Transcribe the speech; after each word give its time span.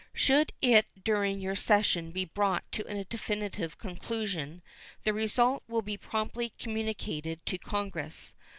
Should 0.15 0.51
it 0.63 0.87
during 1.03 1.39
your 1.39 1.55
session 1.55 2.09
be 2.09 2.25
brought 2.25 2.63
to 2.71 2.83
a 2.87 3.03
definitive 3.03 3.77
conclusion, 3.77 4.63
the 5.03 5.13
result 5.13 5.61
will 5.67 5.83
be 5.83 5.95
promptly 5.95 6.53
communicated 6.57 7.45
to 7.45 7.59
Congress. 7.59 8.33